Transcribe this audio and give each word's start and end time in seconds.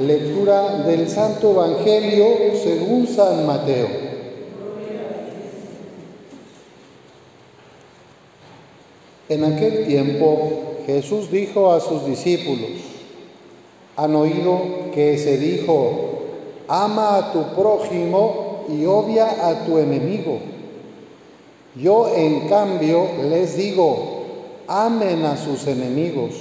Lectura 0.00 0.78
del 0.78 1.08
Santo 1.08 1.52
Evangelio 1.52 2.26
según 2.60 3.06
San 3.06 3.46
Mateo. 3.46 3.86
En 9.28 9.44
aquel 9.44 9.86
tiempo 9.86 10.78
Jesús 10.84 11.30
dijo 11.30 11.70
a 11.70 11.78
sus 11.78 12.04
discípulos, 12.06 12.70
han 13.96 14.16
oído 14.16 14.90
que 14.92 15.16
se 15.16 15.38
dijo, 15.38 16.24
ama 16.66 17.16
a 17.16 17.32
tu 17.32 17.54
prójimo 17.54 18.64
y 18.68 18.86
odia 18.86 19.48
a 19.48 19.64
tu 19.64 19.78
enemigo. 19.78 20.40
Yo 21.76 22.12
en 22.16 22.48
cambio 22.48 23.06
les 23.30 23.56
digo, 23.56 24.24
amen 24.66 25.24
a 25.24 25.36
sus 25.36 25.68
enemigos, 25.68 26.32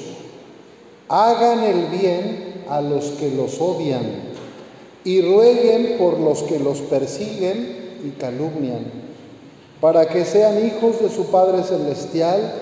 hagan 1.07 1.63
el 1.63 1.85
bien 1.85 2.52
a 2.70 2.81
los 2.81 3.05
que 3.20 3.30
los 3.31 3.59
odian 3.59 4.34
y 5.04 5.21
rueguen 5.21 5.98
por 5.98 6.20
los 6.20 6.43
que 6.43 6.60
los 6.60 6.79
persiguen 6.79 7.99
y 8.05 8.10
calumnian, 8.20 8.85
para 9.82 10.07
que 10.07 10.26
sean 10.26 10.65
hijos 10.65 11.01
de 11.01 11.10
su 11.10 11.26
Padre 11.26 11.63
Celestial, 11.63 12.54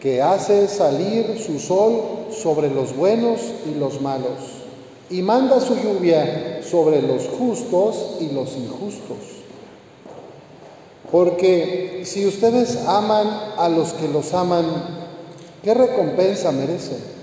que 0.00 0.22
hace 0.22 0.68
salir 0.68 1.38
su 1.38 1.58
sol 1.58 2.02
sobre 2.30 2.70
los 2.70 2.96
buenos 2.96 3.40
y 3.70 3.78
los 3.78 4.00
malos, 4.00 4.62
y 5.10 5.22
manda 5.22 5.60
su 5.60 5.74
lluvia 5.76 6.60
sobre 6.62 7.02
los 7.02 7.28
justos 7.28 8.16
y 8.20 8.28
los 8.28 8.56
injustos. 8.56 9.18
Porque 11.10 12.02
si 12.04 12.26
ustedes 12.26 12.78
aman 12.86 13.28
a 13.56 13.68
los 13.68 13.92
que 13.92 14.08
los 14.08 14.32
aman, 14.34 14.64
¿qué 15.62 15.72
recompensa 15.74 16.50
merecen? 16.50 17.13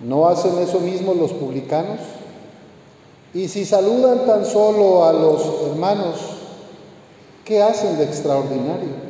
¿No 0.00 0.28
hacen 0.28 0.58
eso 0.58 0.80
mismo 0.80 1.14
los 1.14 1.32
publicanos? 1.32 2.00
Y 3.34 3.48
si 3.48 3.64
saludan 3.64 4.26
tan 4.26 4.46
solo 4.46 5.04
a 5.04 5.12
los 5.12 5.42
hermanos, 5.70 6.16
¿qué 7.44 7.62
hacen 7.62 7.98
de 7.98 8.04
extraordinario? 8.04 9.08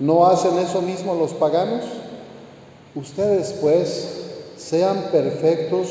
¿No 0.00 0.26
hacen 0.26 0.58
eso 0.58 0.82
mismo 0.82 1.14
los 1.14 1.32
paganos? 1.32 1.84
Ustedes 2.94 3.54
pues 3.60 4.08
sean 4.56 5.08
perfectos 5.12 5.88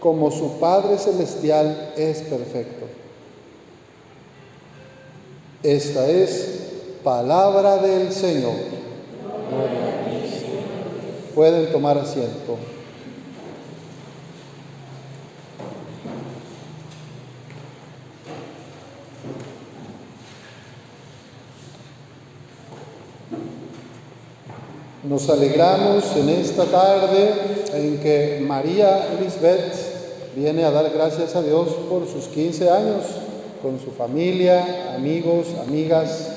como 0.00 0.30
su 0.30 0.58
Padre 0.58 0.98
Celestial 0.98 1.92
es 1.96 2.22
perfecto. 2.22 2.86
Esta 5.62 6.08
es 6.08 6.60
Palabra 7.02 7.78
del 7.78 8.12
Señor. 8.12 8.54
Pueden 11.34 11.72
tomar 11.72 11.98
asiento. 11.98 12.56
Nos 25.08 25.30
alegramos 25.30 26.16
en 26.16 26.28
esta 26.30 26.64
tarde 26.64 27.30
en 27.74 28.00
que 28.00 28.42
María 28.44 29.06
Elizabeth 29.16 29.72
viene 30.34 30.64
a 30.64 30.72
dar 30.72 30.90
gracias 30.90 31.36
a 31.36 31.42
Dios 31.42 31.68
por 31.88 32.08
sus 32.08 32.24
15 32.24 32.68
años 32.68 33.04
con 33.62 33.78
su 33.78 33.92
familia, 33.92 34.96
amigos, 34.96 35.46
amigas, 35.64 36.32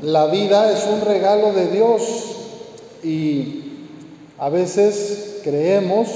la 0.00 0.26
vida 0.26 0.70
es 0.70 0.86
un 0.86 1.00
regalo 1.00 1.52
de 1.52 1.68
Dios 1.72 2.02
y 3.02 3.64
a 4.38 4.48
veces 4.48 5.40
creemos 5.42 6.08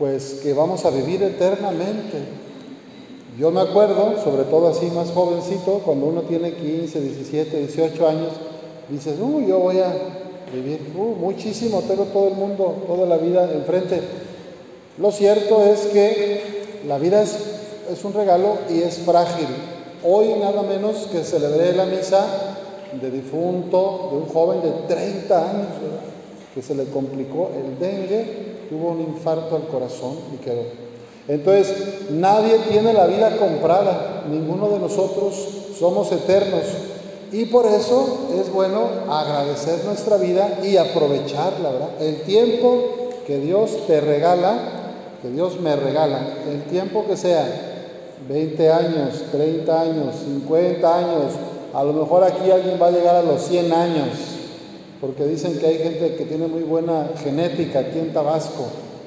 pues 0.00 0.40
que 0.42 0.52
vamos 0.52 0.84
a 0.84 0.90
vivir 0.90 1.22
eternamente. 1.22 2.18
Yo 3.38 3.52
me 3.52 3.60
acuerdo, 3.60 4.16
sobre 4.24 4.42
todo 4.44 4.66
así 4.66 4.86
más 4.86 5.12
jovencito, 5.12 5.80
cuando 5.84 6.06
uno 6.06 6.22
tiene 6.22 6.54
15, 6.54 7.00
17, 7.00 7.56
18 7.56 8.08
años, 8.08 8.32
dices, 8.88 9.18
uh, 9.20 9.40
yo 9.40 9.58
voy 9.58 9.78
a 9.78 9.92
vivir 10.52 10.92
uh, 10.96 11.14
muchísimo, 11.16 11.82
tengo 11.82 12.04
todo 12.04 12.28
el 12.28 12.34
mundo, 12.34 12.84
toda 12.86 13.06
la 13.06 13.16
vida 13.16 13.50
enfrente. 13.52 14.00
Lo 14.98 15.12
cierto 15.12 15.64
es 15.64 15.80
que 15.86 16.82
la 16.86 16.98
vida 16.98 17.22
es, 17.22 17.36
es 17.90 18.04
un 18.04 18.12
regalo 18.12 18.58
y 18.70 18.80
es 18.80 18.98
frágil. 18.98 19.46
Hoy 20.04 20.34
nada 20.40 20.62
menos 20.62 21.08
que 21.10 21.22
celebré 21.24 21.72
la 21.72 21.84
misa 21.84 22.24
de 23.00 23.10
difunto, 23.10 24.10
de 24.12 24.18
un 24.18 24.26
joven 24.26 24.62
de 24.62 24.70
30 24.94 25.50
años, 25.50 25.66
que 26.54 26.62
se 26.62 26.74
le 26.74 26.84
complicó 26.84 27.50
el 27.54 27.78
dengue, 27.78 28.66
tuvo 28.68 28.90
un 28.90 29.00
infarto 29.00 29.56
al 29.56 29.66
corazón 29.66 30.16
y 30.34 30.38
quedó. 30.38 30.62
Entonces, 31.28 32.10
nadie 32.10 32.58
tiene 32.70 32.94
la 32.94 33.06
vida 33.06 33.36
comprada, 33.36 34.24
ninguno 34.30 34.68
de 34.70 34.78
nosotros 34.78 35.34
somos 35.78 36.10
eternos. 36.10 36.62
Y 37.32 37.44
por 37.46 37.66
eso 37.66 38.28
es 38.40 38.52
bueno 38.52 38.88
agradecer 39.10 39.84
nuestra 39.84 40.16
vida 40.16 40.60
y 40.62 40.76
aprovecharla, 40.76 41.70
¿verdad? 41.70 41.88
El 42.00 42.22
tiempo 42.22 43.08
que 43.26 43.38
Dios 43.38 43.86
te 43.86 44.00
regala, 44.00 44.58
que 45.20 45.28
Dios 45.28 45.60
me 45.60 45.76
regala, 45.76 46.20
el 46.50 46.62
tiempo 46.64 47.04
que 47.06 47.16
sea, 47.16 47.46
20 48.28 48.70
años, 48.70 49.24
30 49.30 49.80
años, 49.80 50.14
50 50.24 50.98
años, 50.98 51.32
a 51.74 51.84
lo 51.84 51.92
mejor 51.92 52.24
aquí 52.24 52.50
alguien 52.50 52.78
va 52.80 52.86
a 52.86 52.90
llegar 52.90 53.16
a 53.16 53.22
los 53.22 53.42
100 53.42 53.72
años, 53.72 54.08
porque 55.00 55.24
dicen 55.24 55.58
que 55.58 55.66
hay 55.66 55.78
gente 55.78 56.14
que 56.16 56.24
tiene 56.24 56.46
muy 56.46 56.62
buena 56.62 57.10
genética 57.22 57.80
aquí 57.80 57.98
en 57.98 58.12
Tabasco, 58.12 58.64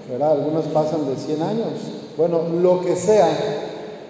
¿verdad? 0.09 0.33
Algunos 0.33 0.65
pasan 0.65 1.07
de 1.09 1.15
100 1.19 1.41
años. 1.41 1.73
Bueno, 2.17 2.43
lo 2.61 2.81
que 2.81 2.95
sea, 2.95 3.29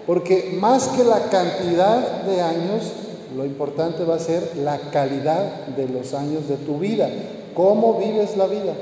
porque 0.05 0.57
más 0.59 0.89
que 0.89 1.03
la 1.03 1.29
cantidad 1.29 2.23
de 2.23 2.41
años, 2.41 2.83
lo 3.35 3.45
importante 3.45 4.03
va 4.03 4.15
a 4.15 4.19
ser 4.19 4.57
la 4.57 4.77
calidad 4.91 5.67
de 5.67 5.87
los 5.87 6.13
años 6.13 6.47
de 6.47 6.57
tu 6.57 6.79
vida, 6.79 7.09
cómo 7.55 7.95
vives 7.95 8.35
la 8.37 8.47
vida. 8.47 8.73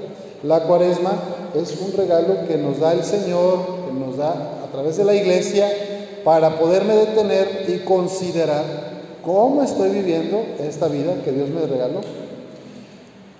La 0.44 0.62
cuaresma 0.62 1.12
es 1.56 1.80
un 1.82 1.94
regalo 1.94 2.48
que 2.48 2.58
nos 2.58 2.80
da 2.80 2.94
el 2.94 3.04
Señor, 3.04 3.60
que 3.88 3.94
nos 3.94 4.18
da 4.18 4.32
a 4.64 4.72
través 4.72 4.98
de 4.98 5.06
la 5.06 5.14
iglesia, 5.14 5.70
para 6.24 6.58
poderme 6.58 6.96
detener 6.96 7.66
y 7.68 7.80
considerar 7.80 8.64
cómo 9.24 9.62
estoy 9.64 9.90
viviendo 9.90 10.42
esta 10.60 10.88
vida 10.88 11.16
que 11.24 11.32
Dios 11.32 11.50
me 11.50 11.66
regaló. 11.66 12.02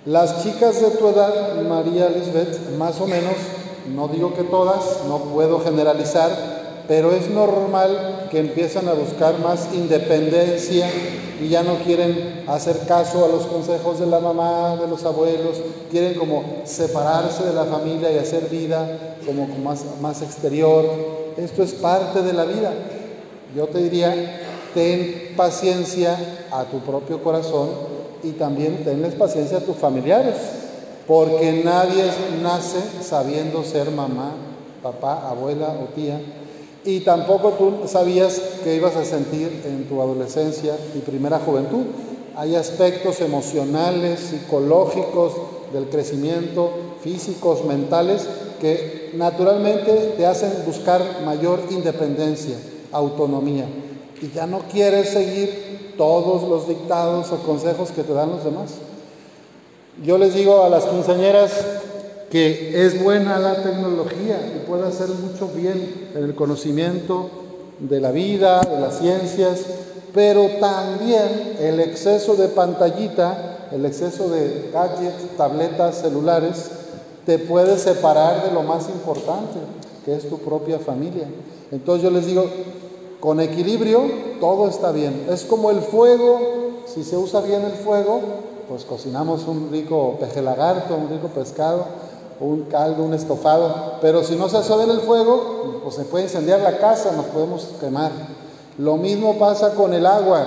Las 0.06 0.42
chicas 0.42 0.80
de 0.80 0.90
tu 0.92 1.08
edad, 1.08 1.60
María 1.68 2.08
Lisbeth, 2.08 2.76
más 2.78 3.00
o 3.00 3.06
menos, 3.06 3.34
no 3.94 4.08
digo 4.08 4.34
que 4.34 4.44
todas, 4.44 5.04
no 5.08 5.18
puedo 5.18 5.60
generalizar, 5.60 6.59
pero 6.90 7.12
es 7.12 7.30
normal 7.30 8.26
que 8.32 8.40
empiezan 8.40 8.88
a 8.88 8.94
buscar 8.94 9.38
más 9.38 9.68
independencia 9.72 10.90
y 11.40 11.46
ya 11.46 11.62
no 11.62 11.76
quieren 11.84 12.42
hacer 12.48 12.80
caso 12.88 13.24
a 13.24 13.28
los 13.28 13.46
consejos 13.46 14.00
de 14.00 14.06
la 14.06 14.18
mamá, 14.18 14.74
de 14.74 14.88
los 14.88 15.04
abuelos, 15.04 15.54
quieren 15.88 16.14
como 16.14 16.62
separarse 16.64 17.44
de 17.44 17.52
la 17.52 17.66
familia 17.66 18.10
y 18.10 18.18
hacer 18.18 18.48
vida 18.48 19.14
como 19.24 19.46
más, 19.62 19.84
más 20.02 20.20
exterior. 20.22 20.84
Esto 21.36 21.62
es 21.62 21.74
parte 21.74 22.22
de 22.22 22.32
la 22.32 22.44
vida. 22.44 22.72
Yo 23.54 23.68
te 23.68 23.78
diría, 23.78 24.12
ten 24.74 25.34
paciencia 25.36 26.18
a 26.50 26.64
tu 26.64 26.80
propio 26.80 27.22
corazón 27.22 27.68
y 28.24 28.32
también 28.32 28.82
tenles 28.82 29.14
paciencia 29.14 29.58
a 29.58 29.60
tus 29.60 29.76
familiares, 29.76 30.34
porque 31.06 31.62
nadie 31.64 32.02
nace 32.42 32.80
sabiendo 33.00 33.62
ser 33.62 33.92
mamá, 33.92 34.32
papá, 34.82 35.28
abuela 35.30 35.68
o 35.68 35.94
tía, 35.94 36.20
y 36.84 37.00
tampoco 37.00 37.50
tú 37.50 37.88
sabías 37.88 38.40
que 38.64 38.74
ibas 38.74 38.96
a 38.96 39.04
sentir 39.04 39.62
en 39.66 39.88
tu 39.88 40.00
adolescencia 40.00 40.76
y 40.94 41.00
primera 41.00 41.38
juventud. 41.38 41.84
Hay 42.36 42.56
aspectos 42.56 43.20
emocionales, 43.20 44.20
psicológicos, 44.20 45.32
del 45.72 45.88
crecimiento, 45.88 46.72
físicos, 47.02 47.64
mentales, 47.64 48.26
que 48.60 49.12
naturalmente 49.14 50.14
te 50.16 50.26
hacen 50.26 50.52
buscar 50.66 51.22
mayor 51.24 51.60
independencia, 51.70 52.56
autonomía 52.92 53.66
y 54.20 54.30
ya 54.30 54.46
no 54.46 54.60
quieres 54.70 55.10
seguir 55.10 55.94
todos 55.96 56.48
los 56.48 56.68
dictados 56.68 57.32
o 57.32 57.38
consejos 57.38 57.90
que 57.90 58.02
te 58.02 58.12
dan 58.12 58.30
los 58.30 58.44
demás. 58.44 58.74
Yo 60.04 60.18
les 60.18 60.34
digo 60.34 60.62
a 60.62 60.68
las 60.68 60.84
quinceañeras 60.84 61.52
que 62.30 62.86
es 62.86 63.02
buena 63.02 63.38
la 63.38 63.62
tecnología 63.62 64.40
y 64.54 64.66
puede 64.66 64.86
hacer 64.86 65.08
mucho 65.08 65.48
bien 65.48 66.10
en 66.14 66.24
el 66.24 66.34
conocimiento 66.34 67.28
de 67.80 68.00
la 68.00 68.12
vida, 68.12 68.60
de 68.60 68.80
las 68.80 68.98
ciencias, 68.98 69.64
pero 70.14 70.48
también 70.60 71.56
el 71.58 71.80
exceso 71.80 72.36
de 72.36 72.48
pantallita, 72.48 73.68
el 73.72 73.84
exceso 73.84 74.28
de 74.28 74.70
gadgets, 74.72 75.36
tabletas, 75.36 76.00
celulares, 76.02 76.70
te 77.26 77.38
puede 77.38 77.78
separar 77.78 78.44
de 78.44 78.52
lo 78.52 78.62
más 78.62 78.88
importante, 78.88 79.58
que 80.04 80.14
es 80.14 80.28
tu 80.28 80.38
propia 80.38 80.78
familia. 80.78 81.28
Entonces 81.72 82.04
yo 82.04 82.10
les 82.10 82.26
digo, 82.26 82.44
con 83.18 83.40
equilibrio, 83.40 84.02
todo 84.40 84.68
está 84.68 84.92
bien. 84.92 85.26
Es 85.30 85.44
como 85.44 85.70
el 85.70 85.80
fuego, 85.80 86.40
si 86.86 87.02
se 87.02 87.16
usa 87.16 87.40
bien 87.40 87.62
el 87.62 87.72
fuego, 87.72 88.20
pues 88.68 88.84
cocinamos 88.84 89.46
un 89.46 89.68
rico 89.70 90.16
peje 90.20 90.42
lagarto, 90.42 90.94
un 90.96 91.08
rico 91.08 91.28
pescado, 91.28 91.84
un 92.40 92.62
caldo, 92.64 93.04
un 93.04 93.14
estofado. 93.14 93.98
Pero 94.00 94.24
si 94.24 94.34
no 94.34 94.48
se 94.48 94.56
en 94.58 94.90
el 94.90 95.00
fuego, 95.00 95.80
pues 95.82 95.94
se 95.94 96.04
puede 96.04 96.24
incendiar 96.24 96.60
la 96.60 96.78
casa, 96.78 97.12
nos 97.12 97.26
podemos 97.26 97.68
quemar. 97.80 98.10
Lo 98.78 98.96
mismo 98.96 99.38
pasa 99.38 99.74
con 99.74 99.92
el 99.94 100.06
agua. 100.06 100.44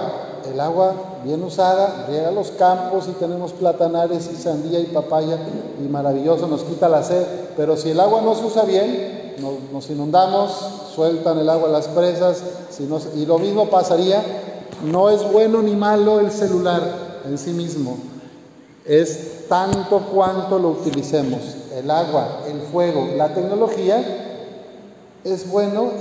El 0.52 0.60
agua 0.60 0.94
bien 1.24 1.42
usada 1.44 2.08
llega 2.10 2.28
a 2.28 2.32
los 2.32 2.52
campos 2.52 3.08
y 3.08 3.12
tenemos 3.12 3.54
platanares 3.54 4.30
y 4.32 4.36
sandía 4.36 4.80
y 4.80 4.86
papaya 4.86 5.38
y 5.80 5.88
maravilloso, 5.88 6.48
nos 6.48 6.64
quita 6.64 6.90
la 6.90 7.04
sed. 7.04 7.24
Pero 7.56 7.78
si 7.78 7.92
el 7.92 8.00
agua 8.00 8.22
no 8.22 8.36
se 8.36 8.46
usa 8.46 8.64
bien, 8.64 9.36
nos, 9.72 9.90
inundamos, 9.90 10.52
sueltan 10.94 11.38
el 11.40 11.50
agua 11.50 11.70
las 11.70 11.88
presas. 11.88 12.44
y 13.16 13.26
lo 13.26 13.40
mismo 13.40 13.70
pasaría, 13.70 14.22
no 14.84 15.10
es 15.10 15.32
bueno 15.32 15.62
ni 15.62 15.76
malo 15.76 16.20
el 16.20 16.32
celular 16.32 16.82
en 17.26 17.38
sí 17.38 17.52
mismo. 17.52 17.98
Es 18.86 19.48
tanto 19.48 20.00
cuanto 20.14 20.60
lo 20.60 20.70
utilicemos. 20.70 21.63
El 21.78 21.90
agua, 21.90 22.42
el 22.48 22.62
fuego, 22.62 23.10
la 23.18 23.34
tecnología 23.34 24.04
es 25.24 25.50
bueno, 25.50 25.92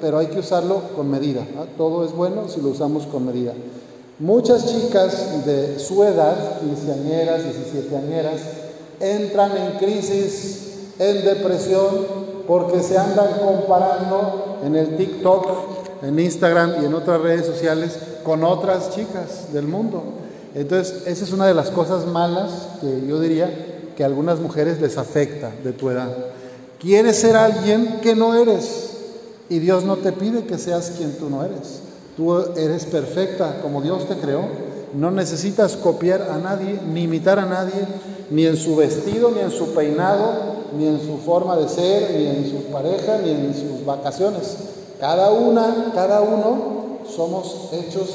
pero 0.00 0.18
hay 0.18 0.28
que 0.28 0.38
usarlo 0.38 0.80
con 0.96 1.10
medida. 1.10 1.42
Todo 1.76 2.04
es 2.04 2.12
bueno 2.12 2.48
si 2.48 2.60
lo 2.60 2.68
usamos 2.68 3.06
con 3.06 3.26
medida. 3.26 3.52
Muchas 4.18 4.66
chicas 4.66 5.44
de 5.44 5.78
su 5.78 6.02
edad, 6.02 6.60
quinceañeras, 6.60 7.44
diecisiete 7.44 7.96
entran 9.00 9.56
en 9.56 9.78
crisis, 9.78 10.90
en 10.98 11.24
depresión, 11.24 12.06
porque 12.46 12.80
se 12.82 12.96
andan 12.96 13.38
comparando 13.38 14.58
en 14.64 14.74
el 14.74 14.96
TikTok, 14.96 15.46
en 16.02 16.18
Instagram 16.18 16.82
y 16.82 16.86
en 16.86 16.94
otras 16.94 17.20
redes 17.20 17.46
sociales 17.46 17.98
con 18.24 18.42
otras 18.44 18.94
chicas 18.94 19.52
del 19.52 19.66
mundo. 19.66 20.02
Entonces, 20.54 21.06
esa 21.06 21.24
es 21.24 21.32
una 21.32 21.46
de 21.46 21.54
las 21.54 21.70
cosas 21.70 22.06
malas 22.06 22.50
que 22.80 23.06
yo 23.06 23.20
diría 23.20 23.67
que 23.98 24.04
a 24.04 24.06
algunas 24.06 24.38
mujeres 24.38 24.80
les 24.80 24.96
afecta 24.96 25.50
de 25.64 25.72
tu 25.72 25.90
edad. 25.90 26.16
Quieres 26.78 27.16
ser 27.16 27.34
alguien 27.34 27.98
que 28.00 28.14
no 28.14 28.32
eres 28.32 28.90
y 29.48 29.58
Dios 29.58 29.82
no 29.82 29.96
te 29.96 30.12
pide 30.12 30.44
que 30.44 30.56
seas 30.56 30.92
quien 30.96 31.18
tú 31.18 31.28
no 31.28 31.44
eres. 31.44 31.80
Tú 32.16 32.32
eres 32.56 32.84
perfecta 32.84 33.58
como 33.60 33.82
Dios 33.82 34.06
te 34.06 34.14
creó. 34.14 34.42
No 34.94 35.10
necesitas 35.10 35.74
copiar 35.74 36.28
a 36.30 36.38
nadie, 36.38 36.78
ni 36.92 37.02
imitar 37.02 37.40
a 37.40 37.46
nadie, 37.46 37.74
ni 38.30 38.46
en 38.46 38.56
su 38.56 38.76
vestido, 38.76 39.32
ni 39.32 39.40
en 39.40 39.50
su 39.50 39.74
peinado, 39.74 40.32
ni 40.76 40.86
en 40.86 41.00
su 41.00 41.18
forma 41.18 41.56
de 41.56 41.68
ser, 41.68 42.12
ni 42.12 42.26
en 42.28 42.48
su 42.48 42.70
pareja, 42.70 43.18
ni 43.18 43.30
en 43.30 43.52
sus 43.52 43.84
vacaciones. 43.84 44.58
Cada 45.00 45.32
una, 45.32 45.90
cada 45.92 46.20
uno 46.20 47.00
somos 47.16 47.70
hechos 47.72 48.10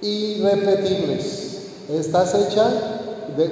irrepetibles. 0.00 1.58
Estás 1.90 2.34
hecha 2.34 2.70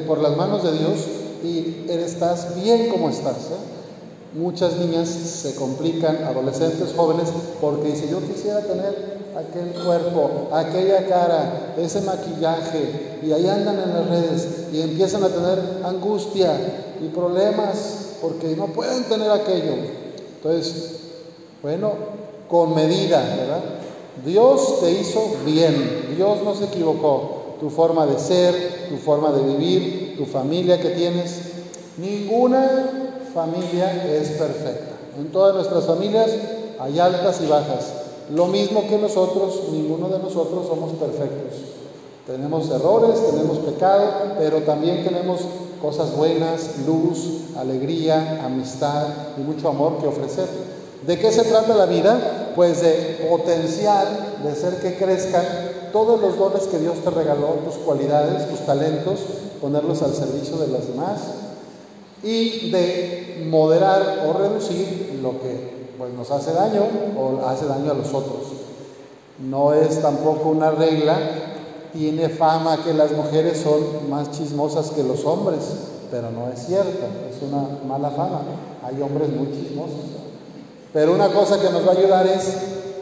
por 0.06 0.18
las 0.18 0.34
manos 0.34 0.62
de 0.64 0.72
Dios 0.78 1.11
y 1.42 1.86
estás 1.88 2.54
bien 2.62 2.88
como 2.88 3.10
estás. 3.10 3.36
¿eh? 3.36 4.38
Muchas 4.38 4.78
niñas 4.78 5.08
se 5.08 5.54
complican, 5.54 6.24
adolescentes, 6.24 6.94
jóvenes, 6.96 7.28
porque 7.60 7.88
dicen, 7.88 8.10
yo 8.10 8.20
quisiera 8.20 8.60
tener 8.60 9.20
aquel 9.36 9.82
cuerpo, 9.84 10.48
aquella 10.52 11.06
cara, 11.06 11.74
ese 11.76 12.00
maquillaje, 12.02 13.18
y 13.22 13.32
ahí 13.32 13.46
andan 13.46 13.78
en 13.78 13.94
las 13.94 14.08
redes 14.08 14.48
y 14.72 14.80
empiezan 14.80 15.24
a 15.24 15.28
tener 15.28 15.58
angustia 15.84 16.52
y 17.00 17.08
problemas 17.08 18.16
porque 18.22 18.56
no 18.56 18.68
pueden 18.68 19.04
tener 19.04 19.30
aquello. 19.30 19.74
Entonces, 20.36 21.00
bueno, 21.62 21.92
con 22.48 22.74
medida, 22.74 23.20
¿verdad? 23.36 23.62
Dios 24.24 24.80
te 24.80 24.92
hizo 24.92 25.36
bien, 25.44 26.14
Dios 26.16 26.42
no 26.42 26.54
se 26.54 26.64
equivocó. 26.64 27.56
Tu 27.60 27.70
forma 27.70 28.06
de 28.06 28.18
ser, 28.18 28.88
tu 28.88 28.96
forma 28.96 29.32
de 29.32 29.42
vivir, 29.42 30.01
tu 30.16 30.26
familia 30.26 30.80
que 30.80 30.90
tienes, 30.90 31.40
ninguna 31.98 32.68
familia 33.34 34.04
es 34.06 34.30
perfecta. 34.30 34.92
En 35.18 35.30
todas 35.30 35.54
nuestras 35.54 35.84
familias 35.84 36.30
hay 36.78 36.98
altas 36.98 37.40
y 37.42 37.46
bajas. 37.46 37.92
Lo 38.34 38.46
mismo 38.46 38.86
que 38.88 38.98
nosotros, 38.98 39.60
ninguno 39.72 40.08
de 40.08 40.18
nosotros 40.18 40.66
somos 40.66 40.92
perfectos. 40.92 41.72
Tenemos 42.26 42.70
errores, 42.70 43.20
tenemos 43.30 43.58
pecado, 43.58 44.04
pero 44.38 44.58
también 44.60 45.04
tenemos 45.04 45.40
cosas 45.82 46.16
buenas, 46.16 46.78
luz, 46.86 47.40
alegría, 47.58 48.44
amistad 48.44 49.08
y 49.36 49.40
mucho 49.40 49.68
amor 49.68 49.98
que 49.98 50.06
ofrecer. 50.06 50.46
¿De 51.06 51.18
qué 51.18 51.32
se 51.32 51.42
trata 51.42 51.74
la 51.74 51.86
vida? 51.86 52.52
Pues 52.54 52.80
de 52.80 53.26
potenciar, 53.28 54.06
de 54.42 54.50
hacer 54.50 54.80
que 54.80 54.96
crezcan 54.96 55.44
todos 55.92 56.20
los 56.20 56.38
dones 56.38 56.62
que 56.68 56.78
Dios 56.78 56.98
te 57.02 57.10
regaló, 57.10 57.58
tus 57.64 57.74
cualidades, 57.74 58.48
tus 58.48 58.60
talentos, 58.60 59.18
ponerlos 59.62 60.02
al 60.02 60.12
servicio 60.12 60.58
de 60.58 60.66
los 60.66 60.88
demás 60.88 61.20
y 62.22 62.70
de 62.70 63.46
moderar 63.48 64.26
o 64.28 64.32
reducir 64.32 65.20
lo 65.22 65.40
que 65.40 65.94
pues 65.96 66.12
nos 66.14 66.30
hace 66.32 66.52
daño 66.52 66.82
o 67.16 67.46
hace 67.46 67.66
daño 67.66 67.92
a 67.92 67.94
los 67.94 68.08
otros. 68.08 68.42
No 69.38 69.72
es 69.72 70.02
tampoco 70.02 70.48
una 70.48 70.72
regla, 70.72 71.16
tiene 71.92 72.28
fama 72.28 72.82
que 72.82 72.92
las 72.92 73.12
mujeres 73.12 73.62
son 73.62 74.10
más 74.10 74.32
chismosas 74.32 74.90
que 74.90 75.04
los 75.04 75.24
hombres, 75.24 75.60
pero 76.10 76.30
no 76.30 76.50
es 76.52 76.66
cierto, 76.66 77.06
es 77.30 77.40
una 77.42 77.78
mala 77.86 78.10
fama. 78.10 78.42
Hay 78.84 79.00
hombres 79.00 79.28
muy 79.28 79.46
chismosos. 79.52 80.12
Pero 80.92 81.14
una 81.14 81.28
cosa 81.28 81.60
que 81.60 81.70
nos 81.70 81.86
va 81.86 81.92
a 81.92 81.96
ayudar 81.96 82.26
es, 82.26 82.56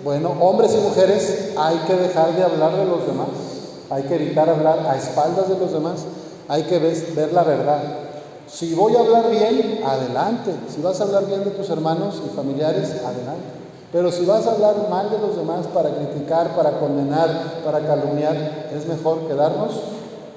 bueno, 0.04 0.34
hombres 0.40 0.74
y 0.74 0.80
mujeres, 0.86 1.52
hay 1.56 1.78
que 1.86 1.94
dejar 1.94 2.36
de 2.36 2.44
hablar 2.44 2.76
de 2.76 2.84
los 2.84 3.06
demás, 3.06 3.28
hay 3.90 4.02
que 4.04 4.14
evitar 4.14 4.48
hablar 4.48 4.86
a 4.88 4.96
espaldas 4.96 5.48
de 5.48 5.58
los 5.58 5.72
demás, 5.72 6.04
hay 6.50 6.64
que 6.64 6.80
ver 6.80 7.32
la 7.32 7.44
verdad. 7.44 7.80
Si 8.48 8.74
voy 8.74 8.96
a 8.96 9.00
hablar 9.00 9.30
bien, 9.30 9.82
adelante. 9.86 10.52
Si 10.68 10.82
vas 10.82 11.00
a 11.00 11.04
hablar 11.04 11.26
bien 11.26 11.44
de 11.44 11.50
tus 11.50 11.70
hermanos 11.70 12.20
y 12.26 12.34
familiares, 12.34 12.90
adelante. 13.06 13.60
Pero 13.92 14.10
si 14.10 14.24
vas 14.26 14.48
a 14.48 14.54
hablar 14.54 14.88
mal 14.90 15.10
de 15.10 15.18
los 15.18 15.36
demás 15.36 15.68
para 15.72 15.90
criticar, 15.90 16.56
para 16.56 16.80
condenar, 16.80 17.62
para 17.64 17.78
calumniar, 17.86 18.68
es 18.76 18.84
mejor 18.86 19.28
quedarnos 19.28 19.80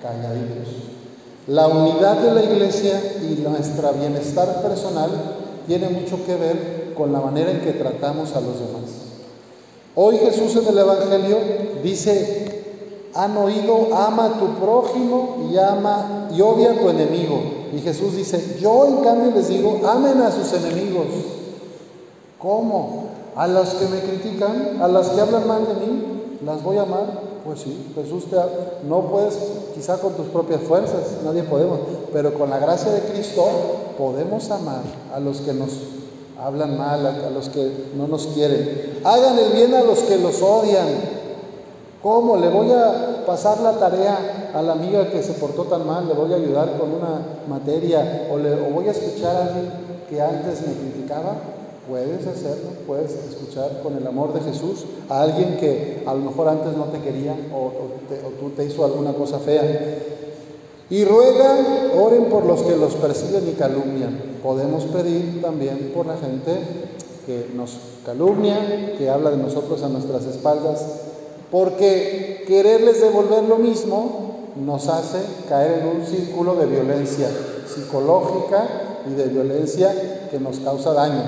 calladitos. 0.03 0.67
La 1.47 1.67
unidad 1.67 2.17
de 2.17 2.31
la 2.31 2.43
iglesia 2.43 3.01
y 3.19 3.41
nuestro 3.41 3.91
bienestar 3.93 4.61
personal 4.61 5.09
tiene 5.65 5.89
mucho 5.89 6.23
que 6.27 6.35
ver 6.35 6.93
con 6.95 7.11
la 7.11 7.21
manera 7.21 7.49
en 7.49 7.61
que 7.61 7.71
tratamos 7.71 8.35
a 8.35 8.41
los 8.41 8.59
demás. 8.59 8.83
Hoy 9.95 10.17
Jesús 10.17 10.55
en 10.57 10.67
el 10.67 10.77
Evangelio 10.77 11.38
dice, 11.81 12.52
han 13.15 13.38
oído, 13.38 13.96
ama 13.96 14.25
a 14.25 14.39
tu 14.39 14.48
prójimo 14.55 15.50
y 15.51 15.58
ama 15.58 16.29
y 16.34 16.41
odia 16.41 16.72
a 16.72 16.79
tu 16.79 16.89
enemigo. 16.89 17.41
Y 17.74 17.79
Jesús 17.79 18.15
dice, 18.15 18.58
yo 18.60 18.86
en 18.86 18.98
cambio 18.98 19.32
les 19.32 19.48
digo, 19.48 19.82
amen 19.88 20.22
a 20.22 20.32
sus 20.32 20.51
enemigos. 20.53 21.08
¿Cómo? 22.39 23.05
A 23.36 23.48
los 23.48 23.70
que 23.75 23.86
me 23.88 24.00
critican, 24.00 24.82
a 24.82 24.88
las 24.88 25.10
que 25.10 25.22
hablan 25.22 25.48
mal 25.48 25.65
de 25.65 25.74
mí, 25.74 26.03
las 26.46 26.63
voy 26.63 26.77
a 26.77 26.84
amar. 26.84 27.34
Pues 27.46 27.60
sí, 27.60 27.91
Jesús 27.96 28.25
te 28.29 28.38
no 28.88 29.01
puedes, 29.01 29.38
quizá 29.75 29.98
con 29.98 30.13
tus 30.13 30.27
propias 30.27 30.62
fuerzas, 30.62 31.17
nadie 31.25 31.43
podemos, 31.43 31.79
pero 32.13 32.34
con 32.34 32.50
la 32.50 32.58
gracia 32.58 32.91
de 32.91 33.01
Cristo 33.01 33.43
podemos 33.98 34.50
amar 34.50 34.82
a 35.13 35.20
los 35.20 35.41
que 35.41 35.53
nos 35.53 35.72
hablan 36.39 36.77
mal, 36.77 37.05
a 37.05 37.29
los 37.29 37.50
que 37.50 37.72
no 37.98 38.08
nos 38.08 38.27
quieren. 38.27 39.00
Hagan 39.03 39.38
el 39.39 39.51
bien 39.51 39.74
a 39.74 39.82
los 39.84 40.00
que 40.00 40.17
los 40.17 40.41
odian 40.41 40.88
¿Cómo? 42.03 42.36
¿Le 42.36 42.50
voy 42.50 42.69
a 42.69 43.24
pasar 43.25 43.62
la 43.62 43.79
tarea 43.79 44.51
a 44.53 44.62
la 44.62 44.74
amiga 44.74 45.10
que 45.10 45.24
se 45.24 45.31
portó 45.33 45.63
tan 45.63 45.88
mal? 45.88 46.05
¿Le 46.05 46.13
voy 46.13 46.33
a 46.33 46.36
ayudar 46.36 46.77
con 46.77 46.91
una 46.91 47.22
materia? 47.48 48.27
¿O, 48.29 48.38
le, 48.38 48.55
voy 48.55 48.89
a 48.89 48.91
escuchar 48.91 49.33
a 49.38 49.45
alguien 49.45 49.69
que 50.10 50.22
antes 50.22 50.67
me 50.67 50.74
criticaba? 50.74 51.38
Puedes 51.88 52.27
hacerlo, 52.27 52.72
puedes 52.86 53.13
escuchar 53.13 53.81
con 53.81 53.95
el 53.95 54.05
amor 54.05 54.33
de 54.33 54.41
Jesús 54.41 54.83
a 55.07 55.22
alguien 55.22 55.55
que 55.55 56.03
a 56.05 56.13
lo 56.13 56.19
mejor 56.19 56.50
antes 56.50 56.75
no 56.75 56.86
te 56.86 57.00
quería 57.00 57.38
o, 57.55 57.72
tú 58.38 58.50
te 58.50 58.65
hizo 58.65 58.83
alguna 58.83 59.13
cosa 59.13 59.39
fea. 59.39 59.63
Y 60.89 61.05
ruegan, 61.05 61.91
oren 61.98 62.25
por 62.25 62.45
los 62.45 62.63
que 62.63 62.75
los 62.75 62.95
persiguen 62.95 63.48
y 63.48 63.53
calumnian. 63.53 64.19
Podemos 64.43 64.83
pedir 64.86 65.41
también 65.41 65.93
por 65.95 66.05
la 66.05 66.17
gente 66.17 66.51
que 67.25 67.50
nos 67.55 67.77
calumnia, 68.05 68.93
que 68.98 69.10
habla 69.10 69.31
de 69.31 69.38
nosotros 69.38 69.81
a 69.83 69.88
nuestras 69.88 70.25
espaldas, 70.25 71.12
porque 71.53 72.45
quererles 72.48 73.00
devolver 73.00 73.43
lo 73.43 73.57
mismo 73.57 74.31
nos 74.55 74.88
hace 74.88 75.19
caer 75.48 75.81
en 75.81 76.00
un 76.00 76.03
círculo 76.03 76.55
de 76.55 76.65
violencia 76.65 77.29
psicológica 77.72 78.65
y 79.05 79.13
de 79.13 79.25
violencia 79.25 80.29
que 80.31 80.39
nos 80.39 80.57
causa 80.57 80.93
daño. 80.93 81.22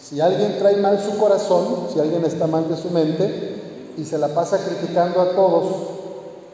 Si 0.00 0.20
alguien 0.20 0.56
trae 0.60 0.76
mal 0.76 1.00
su 1.00 1.18
corazón, 1.18 1.88
si 1.92 1.98
alguien 1.98 2.24
está 2.24 2.46
mal 2.46 2.68
de 2.68 2.76
su 2.76 2.90
mente 2.90 3.94
y 3.98 4.04
se 4.04 4.16
la 4.16 4.28
pasa 4.28 4.58
criticando 4.58 5.20
a 5.20 5.30
todos 5.30 5.64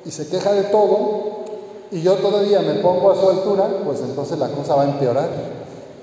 y 0.07 0.11
se 0.11 0.29
queja 0.29 0.55
de 0.55 0.63
todo, 0.63 1.43
y 1.91 2.01
yo 2.01 2.15
todavía 2.15 2.61
me 2.61 2.77
pongo 2.77 3.11
a 3.11 3.21
su 3.21 3.29
altura, 3.29 3.69
pues 3.85 4.01
entonces 4.01 4.39
la 4.39 4.49
cosa 4.49 4.77
va 4.77 4.85
a 4.85 4.91
empeorar. 4.93 5.29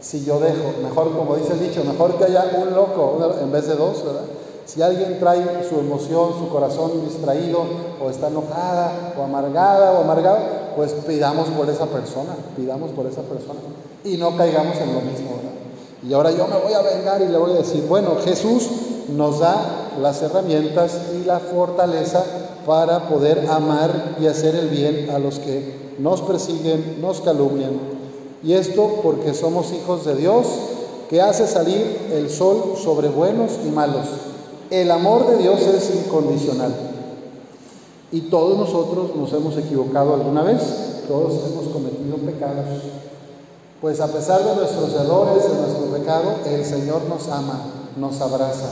Si 0.01 0.23
yo 0.23 0.39
dejo, 0.39 0.75
mejor 0.83 1.17
como 1.17 1.35
dice 1.35 1.53
el 1.53 1.61
dicho, 1.61 1.83
mejor 1.83 2.15
que 2.19 2.25
haya 2.25 2.45
un 2.61 2.75
loco 2.75 3.17
en 3.41 3.51
vez 3.51 3.67
de 3.67 3.73
dos, 3.73 4.05
¿verdad? 4.05 4.21
Si 4.71 4.83
alguien 4.83 5.17
trae 5.19 5.67
su 5.67 5.79
emoción, 5.79 6.33
su 6.37 6.47
corazón 6.49 7.03
distraído, 7.03 7.63
o 7.99 8.07
está 8.07 8.27
enojada, 8.27 9.15
o 9.17 9.23
amargada, 9.23 9.93
o 9.93 10.01
amargado, 10.01 10.37
pues 10.75 10.91
pidamos 11.07 11.47
por 11.47 11.67
esa 11.71 11.87
persona, 11.87 12.35
pidamos 12.55 12.91
por 12.91 13.07
esa 13.07 13.21
persona. 13.21 13.59
y 14.03 14.17
no 14.17 14.37
caigamos 14.37 14.77
en 14.77 14.93
lo 14.93 15.01
mismo. 15.01 15.31
Y 16.07 16.13
ahora 16.13 16.29
yo 16.29 16.47
me 16.47 16.57
voy 16.57 16.73
a 16.73 16.83
vengar 16.83 17.19
y 17.19 17.29
le 17.29 17.37
voy 17.39 17.53
a 17.53 17.55
decir, 17.55 17.83
bueno, 17.89 18.17
Jesús 18.23 18.69
nos 19.09 19.39
da 19.39 19.89
las 19.99 20.21
herramientas 20.21 20.99
y 21.19 21.25
la 21.25 21.39
fortaleza 21.39 22.23
para 22.67 23.09
poder 23.09 23.49
amar 23.49 24.17
y 24.21 24.27
hacer 24.27 24.53
el 24.55 24.69
bien 24.69 25.09
a 25.09 25.17
los 25.17 25.39
que 25.39 25.95
nos 25.97 26.21
persiguen, 26.21 27.01
nos 27.01 27.21
calumnian. 27.21 27.71
Y 28.43 28.53
esto 28.53 28.99
porque 29.01 29.33
somos 29.33 29.73
hijos 29.73 30.05
de 30.05 30.15
Dios, 30.15 30.45
que 31.09 31.23
hace 31.23 31.47
salir 31.47 32.09
el 32.13 32.29
sol 32.29 32.75
sobre 32.77 33.07
buenos 33.09 33.53
y 33.65 33.69
malos. 33.69 34.28
El 34.69 34.91
amor 34.91 35.25
de 35.27 35.37
Dios 35.37 35.61
es 35.61 35.95
incondicional. 35.95 36.71
Y 38.11 38.21
todos 38.21 38.55
nosotros 38.55 39.15
nos 39.15 39.33
hemos 39.33 39.57
equivocado 39.57 40.13
alguna 40.13 40.43
vez, 40.43 40.61
todos 41.07 41.33
hemos 41.49 41.73
cometido 41.73 42.17
pecados. 42.17 42.65
Pues 43.81 43.99
a 43.99 44.07
pesar 44.07 44.43
de 44.43 44.55
nuestros 44.55 44.93
errores, 44.93 45.43
de 45.43 45.59
nuestro 45.59 45.85
pecado, 45.97 46.35
el 46.45 46.63
Señor 46.63 47.01
nos 47.09 47.27
ama, 47.29 47.61
nos 47.97 48.21
abraza, 48.21 48.69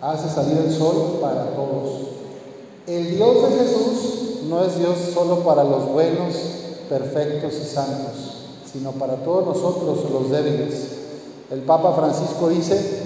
hace 0.00 0.28
salir 0.28 0.58
el 0.58 0.72
sol 0.72 1.18
para 1.20 1.54
todos. 1.54 2.08
El 2.88 3.14
Dios 3.14 3.36
de 3.42 3.58
Jesús 3.58 4.42
no 4.48 4.64
es 4.64 4.78
Dios 4.78 4.98
solo 5.14 5.40
para 5.40 5.62
los 5.62 5.88
buenos, 5.92 6.34
perfectos 6.88 7.52
y 7.54 7.66
santos, 7.66 8.46
sino 8.72 8.90
para 8.92 9.14
todos 9.16 9.46
nosotros 9.46 10.10
los 10.10 10.30
débiles. 10.30 10.88
El 11.52 11.60
Papa 11.60 11.92
Francisco 11.92 12.48
dice, 12.48 12.99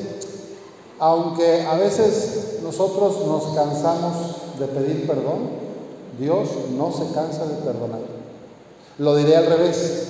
aunque 1.04 1.60
a 1.60 1.74
veces 1.76 2.60
nosotros 2.62 3.26
nos 3.26 3.54
cansamos 3.54 4.14
de 4.58 4.66
pedir 4.68 5.06
perdón, 5.06 5.50
Dios 6.18 6.48
no 6.78 6.90
se 6.92 7.12
cansa 7.12 7.44
de 7.44 7.56
perdonar. 7.56 8.00
Lo 8.96 9.14
diré 9.14 9.36
al 9.36 9.44
revés. 9.44 10.06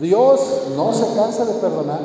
Dios 0.00 0.40
no 0.74 0.94
se 0.94 1.04
cansa 1.14 1.44
de 1.44 1.52
perdonar. 1.52 2.00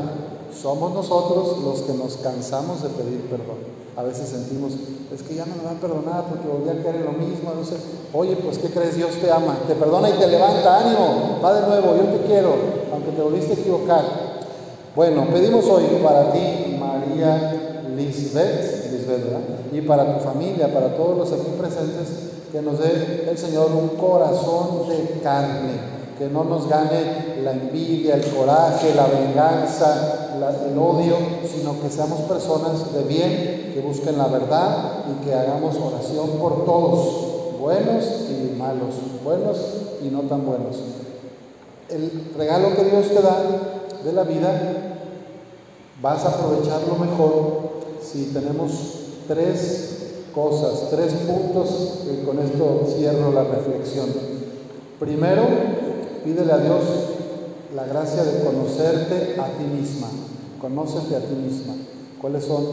Somos 0.61 0.93
nosotros 0.93 1.59
los 1.63 1.83
que 1.83 1.93
nos 1.93 2.17
cansamos 2.17 2.83
de 2.83 2.89
pedir 2.89 3.21
perdón. 3.29 3.63
A 3.95 4.03
veces 4.03 4.27
sentimos, 4.27 4.73
es 5.13 5.23
que 5.23 5.35
ya 5.35 5.45
no 5.45 5.55
me 5.55 5.63
van 5.63 5.77
a 5.77 5.79
perdonar 5.79 6.25
porque 6.25 6.49
volví 6.49 6.69
a 6.69 6.83
caer 6.83 6.97
en 6.97 7.05
lo 7.05 7.13
mismo. 7.13 7.51
Entonces, 7.51 7.79
oye, 8.11 8.35
pues 8.35 8.57
¿qué 8.57 8.71
crees? 8.71 8.97
Dios 8.97 9.11
te 9.21 9.31
ama, 9.31 9.57
te 9.69 9.75
perdona 9.75 10.09
y 10.09 10.19
te 10.19 10.27
levanta. 10.27 10.79
Ánimo, 10.79 11.39
va 11.41 11.61
de 11.61 11.65
nuevo, 11.65 11.95
yo 11.95 12.03
te 12.11 12.25
quiero, 12.27 12.55
aunque 12.91 13.11
te 13.11 13.21
volviste 13.21 13.53
a 13.53 13.55
equivocar. 13.55 14.03
Bueno, 14.97 15.27
pedimos 15.31 15.63
hoy 15.67 15.85
para 16.03 16.33
ti, 16.33 16.77
María 16.77 17.71
Lisbeth, 17.95 18.91
Lisbeth 18.91 19.73
y 19.73 19.81
para 19.81 20.17
tu 20.17 20.23
familia, 20.23 20.73
para 20.73 20.95
todos 20.95 21.17
los 21.17 21.31
aquí 21.31 21.51
presentes, 21.57 22.07
que 22.51 22.61
nos 22.61 22.79
dé 22.79 23.27
el 23.29 23.37
Señor 23.37 23.71
un 23.71 23.97
corazón 23.97 24.87
de 24.87 25.19
carne 25.21 25.95
que 26.17 26.29
no 26.29 26.43
nos 26.45 26.69
gane 26.69 27.41
la 27.43 27.51
envidia, 27.51 28.15
el 28.15 28.25
coraje, 28.33 28.95
la 28.95 29.07
venganza, 29.07 30.29
el 30.65 30.77
odio, 30.77 31.17
sino 31.45 31.79
que 31.81 31.89
seamos 31.89 32.21
personas 32.21 32.93
de 32.93 33.03
bien, 33.03 33.71
que 33.73 33.81
busquen 33.85 34.17
la 34.17 34.27
verdad 34.27 35.03
y 35.11 35.25
que 35.25 35.33
hagamos 35.33 35.75
oración 35.75 36.29
por 36.39 36.65
todos, 36.65 37.59
buenos 37.59 38.05
y 38.29 38.55
malos, 38.57 38.95
buenos 39.23 39.57
y 40.01 40.07
no 40.07 40.21
tan 40.21 40.45
buenos. 40.45 40.77
El 41.89 42.31
regalo 42.37 42.75
que 42.75 42.85
Dios 42.85 43.07
te 43.09 43.21
da 43.21 43.37
de 44.03 44.13
la 44.13 44.23
vida, 44.23 44.51
vas 46.01 46.23
a 46.25 46.29
aprovecharlo 46.29 46.95
mejor 46.95 47.75
si 48.11 48.25
tenemos 48.33 48.71
tres 49.27 49.97
cosas, 50.33 50.89
tres 50.91 51.13
puntos, 51.13 52.01
y 52.11 52.25
con 52.25 52.39
esto 52.39 52.87
cierro 52.97 53.31
la 53.31 53.43
reflexión. 53.43 54.07
Primero, 54.99 55.43
Pídele 56.25 56.51
a 56.51 56.57
Dios 56.57 56.81
la 57.75 57.85
gracia 57.85 58.23
de 58.23 58.43
conocerte 58.43 59.39
a 59.39 59.45
ti 59.45 59.63
misma. 59.63 60.07
Conócete 60.59 61.15
a 61.15 61.19
ti 61.19 61.35
misma. 61.35 61.75
¿Cuáles 62.19 62.45
son 62.45 62.65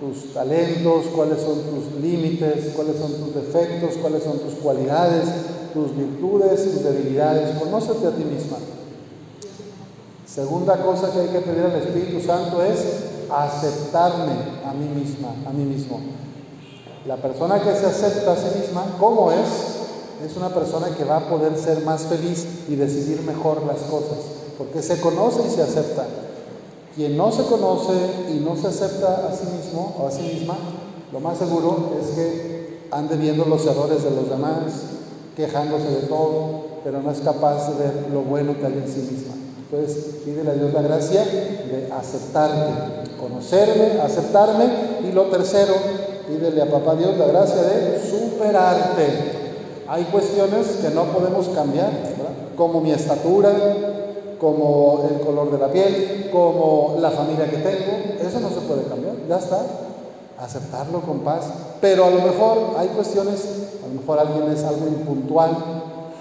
tus 0.00 0.32
talentos? 0.32 1.04
¿Cuáles 1.14 1.40
son 1.40 1.60
tus 1.60 2.00
límites? 2.00 2.72
¿Cuáles 2.74 2.96
son 2.96 3.12
tus 3.12 3.34
defectos? 3.34 3.98
¿Cuáles 4.00 4.22
son 4.22 4.38
tus 4.38 4.54
cualidades? 4.54 5.26
Tus 5.74 5.94
virtudes, 5.94 6.72
tus 6.72 6.84
debilidades. 6.84 7.58
Conócete 7.58 8.06
a 8.06 8.12
ti 8.12 8.24
misma. 8.24 8.56
Segunda 10.24 10.82
cosa 10.82 11.12
que 11.12 11.20
hay 11.20 11.28
que 11.28 11.40
pedir 11.40 11.66
al 11.66 11.76
Espíritu 11.76 12.26
Santo 12.26 12.62
es 12.62 12.78
aceptarme 13.30 14.32
a 14.64 14.72
mí 14.72 14.88
misma, 14.88 15.28
a 15.46 15.52
mí 15.52 15.64
mismo. 15.64 16.00
La 17.06 17.16
persona 17.16 17.60
que 17.60 17.74
se 17.74 17.86
acepta 17.86 18.32
a 18.32 18.36
sí 18.36 18.58
misma, 18.60 18.84
¿cómo 18.98 19.30
es? 19.32 19.76
es 20.24 20.36
una 20.36 20.48
persona 20.48 20.88
que 20.96 21.04
va 21.04 21.18
a 21.18 21.28
poder 21.28 21.56
ser 21.58 21.82
más 21.84 22.02
feliz 22.02 22.46
y 22.68 22.76
decidir 22.76 23.22
mejor 23.22 23.64
las 23.66 23.80
cosas, 23.80 24.18
porque 24.56 24.82
se 24.82 25.00
conoce 25.00 25.40
y 25.46 25.50
se 25.50 25.62
acepta. 25.62 26.06
Quien 26.94 27.16
no 27.16 27.30
se 27.30 27.44
conoce 27.44 27.92
y 28.30 28.38
no 28.38 28.56
se 28.56 28.68
acepta 28.68 29.28
a 29.28 29.32
sí 29.36 29.44
mismo 29.56 29.94
o 30.00 30.06
a 30.06 30.10
sí 30.10 30.22
misma, 30.22 30.56
lo 31.12 31.20
más 31.20 31.38
seguro 31.38 31.92
es 32.00 32.10
que 32.14 32.86
ande 32.90 33.16
viendo 33.16 33.44
los 33.44 33.66
errores 33.66 34.02
de 34.02 34.10
los 34.10 34.30
demás, 34.30 34.56
quejándose 35.36 35.88
de 35.88 36.06
todo, 36.06 36.64
pero 36.82 37.02
no 37.02 37.10
es 37.10 37.20
capaz 37.20 37.68
de 37.68 37.84
ver 37.84 38.08
lo 38.12 38.22
bueno 38.22 38.58
que 38.58 38.64
hay 38.64 38.72
en 38.72 38.88
sí 38.88 39.00
misma. 39.00 39.34
Entonces, 39.70 40.22
pídele 40.24 40.50
a 40.50 40.54
Dios 40.54 40.72
la 40.72 40.82
gracia 40.82 41.24
de 41.24 41.90
aceptarte, 41.92 43.05
conocerme, 43.20 44.00
aceptarme. 44.00 44.64
Y 45.08 45.12
lo 45.12 45.24
tercero, 45.24 45.74
pídele 46.26 46.62
a 46.62 46.70
Papá 46.70 46.94
Dios 46.94 47.16
la 47.16 47.26
gracia 47.26 47.62
de 47.62 48.00
superarte, 48.00 49.36
hay 49.88 50.04
cuestiones 50.04 50.66
que 50.82 50.90
no 50.90 51.04
podemos 51.04 51.48
cambiar, 51.48 51.90
como 52.56 52.80
mi 52.80 52.90
estatura, 52.90 53.52
como 54.40 55.08
el 55.08 55.20
color 55.20 55.50
de 55.52 55.58
la 55.58 55.68
piel, 55.68 56.28
como 56.32 56.96
la 57.00 57.10
familia 57.10 57.48
que 57.48 57.58
tengo, 57.58 57.92
eso 58.20 58.40
no 58.40 58.48
se 58.50 58.60
puede 58.66 58.82
cambiar, 58.84 59.14
ya 59.28 59.36
está, 59.36 59.62
aceptarlo 60.38 61.00
con 61.00 61.20
paz. 61.20 61.44
Pero 61.80 62.06
a 62.06 62.10
lo 62.10 62.20
mejor 62.20 62.74
hay 62.78 62.88
cuestiones, 62.88 63.44
a 63.84 63.88
lo 63.88 64.00
mejor 64.00 64.18
alguien 64.18 64.50
es 64.52 64.64
algo 64.64 64.88
impuntual, 64.88 65.50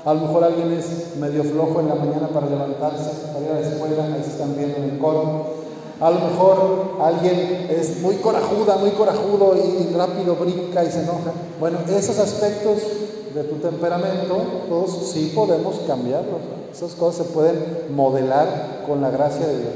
a 0.05 0.13
lo 0.13 0.21
mejor 0.21 0.43
alguien 0.43 0.71
es 0.71 1.17
medio 1.17 1.43
flojo 1.43 1.79
en 1.79 1.89
la 1.89 1.95
mañana 1.95 2.27
para 2.27 2.45
levantarse, 2.45 3.09
para 3.33 3.45
ir 3.45 3.51
a 3.51 3.59
la 3.61 3.67
escuela, 3.67 4.03
ahí 4.03 4.21
se 4.23 4.31
están 4.31 4.55
viendo 4.55 4.77
en 4.77 4.83
el 4.91 4.99
coro. 4.99 5.54
A 5.99 6.11
lo 6.11 6.19
mejor 6.19 6.97
alguien 7.01 7.67
es 7.69 8.01
muy 8.01 8.15
corajuda, 8.15 8.75
muy 8.77 8.91
corajudo 8.91 9.55
y 9.55 9.93
rápido 9.93 10.35
brinca 10.35 10.83
y 10.83 10.91
se 10.91 11.03
enoja. 11.03 11.31
Bueno, 11.59 11.79
esos 11.87 12.19
aspectos 12.19 12.79
de 13.33 13.43
tu 13.43 13.55
temperamento, 13.55 14.37
todos 14.67 15.09
sí 15.11 15.31
podemos 15.33 15.75
cambiarlos. 15.87 16.41
Esas 16.73 16.91
cosas 16.93 17.27
se 17.27 17.33
pueden 17.33 17.87
modelar 17.95 18.83
con 18.85 19.01
la 19.01 19.09
gracia 19.09 19.47
de 19.47 19.57
Dios. 19.59 19.73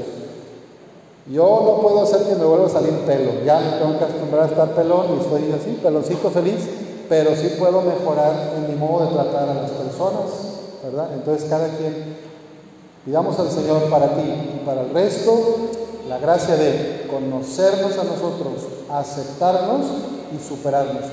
Yo 1.30 1.62
no 1.64 1.80
puedo 1.80 2.02
hacer 2.02 2.22
que 2.24 2.34
me 2.34 2.44
vuelva 2.44 2.66
a 2.66 2.70
salir 2.70 2.92
pelo, 3.06 3.44
ya 3.44 3.60
me 3.60 3.78
tengo 3.78 3.98
que 3.98 4.04
acostumbrar 4.04 4.42
a 4.42 4.46
estar 4.46 4.74
pelón 4.74 5.06
y 5.16 5.20
estoy 5.20 5.52
así, 5.52 5.78
peloncito 5.80 6.30
feliz, 6.30 6.68
pero 7.08 7.36
sí 7.36 7.54
puedo 7.58 7.82
mejorar 7.82 8.54
en 8.56 8.70
mi 8.70 8.76
modo 8.76 9.06
de 9.06 9.14
tratar 9.14 9.48
a 9.48 9.54
las 9.54 9.70
personas, 9.70 10.24
¿verdad? 10.82 11.10
Entonces 11.14 11.48
cada 11.48 11.68
quien, 11.68 12.16
pidamos 13.04 13.38
al 13.38 13.50
Señor 13.50 13.84
para 13.84 14.08
ti 14.16 14.22
y 14.22 14.66
para 14.66 14.82
el 14.82 14.90
resto 14.90 15.69
la 16.10 16.18
gracia 16.18 16.56
de 16.56 17.06
conocernos 17.08 17.92
a 17.96 18.02
nosotros, 18.02 18.66
aceptarnos 18.90 19.86
y 20.34 20.44
superarnos 20.44 21.04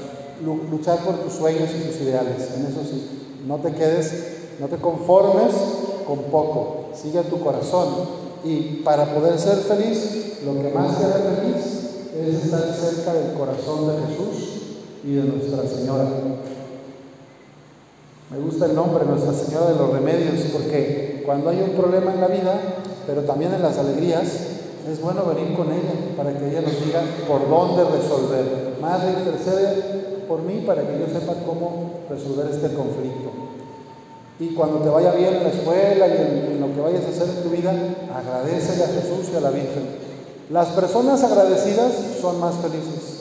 luchar 0.71 0.99
por 0.99 1.15
tus 1.17 1.33
sueños 1.33 1.69
y 1.69 1.87
tus 1.87 2.01
ideales, 2.01 2.49
en 2.55 2.65
eso 2.65 2.81
sí. 2.83 3.29
No 3.47 3.57
te 3.57 3.73
quedes, 3.73 4.13
no 4.59 4.67
te 4.67 4.77
conformes 4.77 5.53
con 6.05 6.23
poco, 6.31 6.89
sigue 6.93 7.21
tu 7.23 7.39
corazón. 7.39 7.87
Y 8.43 8.81
para 8.83 9.05
poder 9.13 9.39
ser 9.39 9.57
feliz, 9.57 10.39
lo 10.43 10.53
que 10.61 10.69
más 10.69 10.97
te 10.97 11.05
hace 11.05 11.19
feliz 11.19 11.65
es 12.15 12.45
estar 12.45 12.61
cerca 12.73 13.13
del 13.13 13.33
corazón 13.33 13.87
de 13.87 14.07
Jesús 14.07 14.49
y 15.03 15.13
de 15.13 15.23
Nuestra 15.23 15.67
Señora. 15.67 16.05
Me 18.31 18.39
gusta 18.39 18.65
el 18.65 18.75
nombre 18.75 19.05
Nuestra 19.05 19.33
Señora 19.33 19.67
de 19.67 19.75
los 19.75 19.91
Remedios 19.91 20.41
porque 20.53 21.23
cuando 21.25 21.49
hay 21.49 21.61
un 21.61 21.71
problema 21.71 22.13
en 22.13 22.21
la 22.21 22.27
vida, 22.27 22.59
pero 23.05 23.21
también 23.21 23.53
en 23.53 23.61
las 23.61 23.77
alegrías, 23.77 24.56
es 24.91 25.01
bueno 25.01 25.25
venir 25.25 25.56
con 25.56 25.72
ella 25.72 26.15
para 26.15 26.38
que 26.38 26.50
ella 26.50 26.62
nos 26.62 26.86
diga 26.86 27.01
por 27.27 27.50
dónde 27.50 27.84
resolver. 27.84 28.77
Madre, 28.79 29.13
intercede 29.20 30.25
por 30.27 30.41
mí 30.41 30.63
para 30.65 30.82
que 30.82 31.00
yo 31.00 31.08
sepa 31.08 31.34
cómo 31.46 32.01
resolver 32.10 32.48
este 32.51 32.74
conflicto. 32.74 33.29
Y 34.39 34.53
cuando 34.53 34.79
te 34.79 34.89
vaya 34.89 35.12
bien 35.12 35.36
en 35.36 35.44
la 35.44 35.50
escuela 35.50 36.08
y 36.08 36.12
en, 36.12 36.62
lo 36.62 36.74
que 36.74 36.82
vayas 36.82 37.03
a 37.06 37.10
hacer 37.10 37.27
en 37.27 37.44
tu 37.44 37.50
vida, 37.50 37.74
agradece 38.13 38.84
a 38.84 38.88
Jesús 38.88 39.34
y 39.34 39.36
a 39.36 39.41
la 39.41 39.50
Virgen. 39.50 40.08
Las 40.51 40.67
personas 40.70 41.24
agradecidas 41.24 41.91
son 42.22 42.39
más 42.39 42.56
felices. 42.56 43.17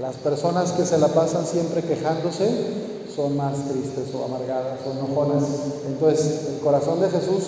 Las 0.00 0.16
personas 0.16 0.72
que 0.72 0.84
se 0.84 0.98
la 0.98 1.08
pasan 1.08 1.46
siempre 1.46 1.82
quejándose 1.82 2.48
son 3.14 3.36
más 3.36 3.54
tristes 3.68 4.12
o 4.12 4.24
amargadas 4.24 4.80
o 4.86 4.90
enojonas. 4.90 5.44
Entonces, 5.86 6.48
el 6.54 6.58
corazón 6.58 7.00
de 7.00 7.10
Jesús 7.10 7.44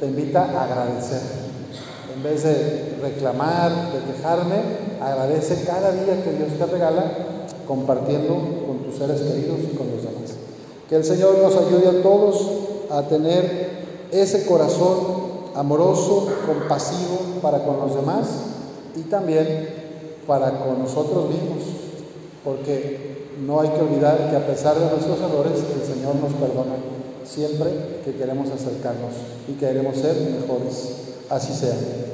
te 0.00 0.06
invita 0.06 0.44
a 0.44 0.64
agradecer. 0.64 1.39
En 2.20 2.24
vez 2.24 2.42
de 2.42 2.98
reclamar, 3.00 3.72
de 3.94 4.12
quejarme, 4.12 4.56
agradece 5.00 5.64
cada 5.64 5.90
día 5.90 6.22
que 6.22 6.32
Dios 6.32 6.50
te 6.58 6.66
regala 6.66 7.12
compartiendo 7.66 8.34
con 8.66 8.80
tus 8.84 8.98
seres 8.98 9.22
queridos 9.22 9.60
y 9.72 9.74
con 9.74 9.86
los 9.86 10.02
demás. 10.02 10.36
Que 10.86 10.96
el 10.96 11.04
Señor 11.04 11.38
nos 11.38 11.56
ayude 11.56 11.88
a 11.88 12.02
todos 12.02 12.46
a 12.90 13.08
tener 13.08 13.70
ese 14.12 14.44
corazón 14.44 14.98
amoroso, 15.54 16.28
compasivo 16.46 17.40
para 17.40 17.64
con 17.64 17.78
los 17.78 17.94
demás 17.94 18.26
y 18.96 19.00
también 19.04 19.70
para 20.26 20.58
con 20.58 20.78
nosotros 20.78 21.30
mismos, 21.30 21.62
porque 22.44 23.28
no 23.46 23.62
hay 23.62 23.70
que 23.70 23.80
olvidar 23.80 24.28
que 24.28 24.36
a 24.36 24.46
pesar 24.46 24.78
de 24.78 24.90
nuestros 24.90 25.18
errores, 25.20 25.54
el 25.74 25.94
Señor 25.94 26.16
nos 26.16 26.34
perdona 26.34 26.74
siempre 27.24 27.70
que 28.04 28.12
queremos 28.12 28.50
acercarnos 28.50 29.14
y 29.48 29.52
queremos 29.52 29.96
ser 29.96 30.16
mejores. 30.38 31.06
Así 31.30 31.54
sea. 31.54 32.09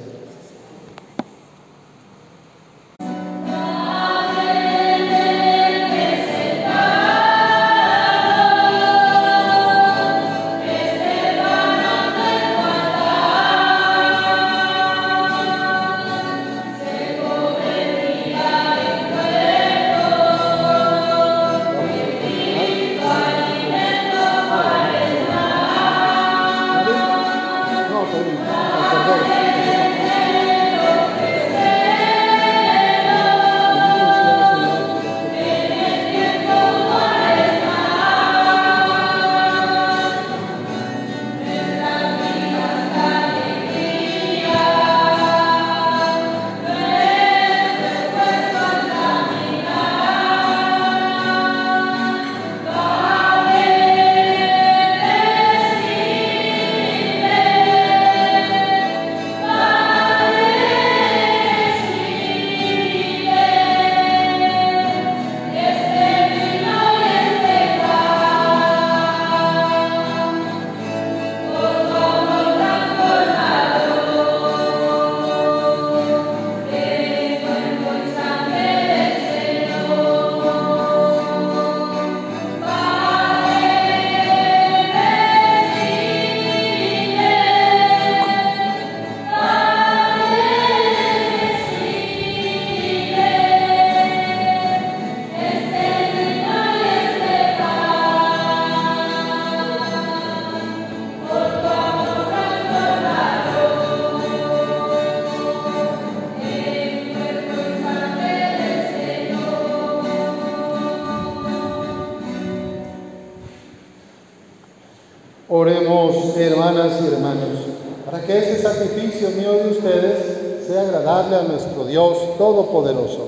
Todopoderoso. 122.36 123.25